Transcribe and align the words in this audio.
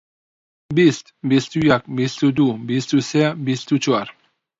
بیست، 0.75 1.05
بیست 1.29 1.51
و 1.55 1.59
یەک، 1.71 1.83
بیست 1.97 2.19
و 2.25 2.31
دوو، 2.37 2.53
بیست 2.69 2.91
و 2.95 2.97
سێ، 3.09 3.25
بیست 3.45 3.67
و 3.73 3.75
چوار. 3.83 4.07